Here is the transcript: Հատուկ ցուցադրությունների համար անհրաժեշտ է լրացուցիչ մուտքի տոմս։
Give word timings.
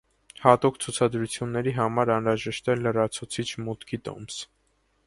Հատուկ 0.43 0.79
ցուցադրությունների 0.85 1.75
համար 1.81 2.13
անհրաժեշտ 2.17 2.73
է 2.75 2.79
լրացուցիչ 2.81 3.47
մուտքի 3.69 4.03
տոմս։ 4.09 4.43